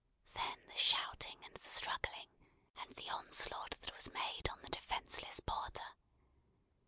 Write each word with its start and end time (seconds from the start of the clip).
Then 0.33 0.57
the 0.67 0.75
shouting 0.75 1.45
and 1.45 1.53
the 1.57 1.69
struggling, 1.69 2.27
and 2.77 2.91
the 2.95 3.07
onslaught 3.11 3.79
that 3.81 3.93
was 3.93 4.09
made 4.11 4.49
on 4.51 4.59
the 4.63 4.69
defenceless 4.69 5.39
porter! 5.41 5.85